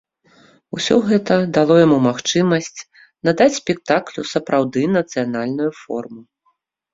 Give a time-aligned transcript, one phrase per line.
[0.75, 2.79] Усё гэта дало яму магчымасць
[3.29, 6.21] надаць спектаклю сапраўды нацыянальную форму.